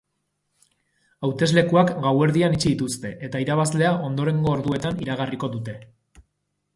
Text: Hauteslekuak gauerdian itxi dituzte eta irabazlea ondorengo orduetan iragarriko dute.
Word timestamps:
Hauteslekuak 1.27 1.91
gauerdian 2.05 2.57
itxi 2.57 2.67
dituzte 2.71 3.11
eta 3.29 3.41
irabazlea 3.43 3.91
ondorengo 4.09 4.51
orduetan 4.55 4.99
iragarriko 5.05 5.51
dute. 5.57 5.77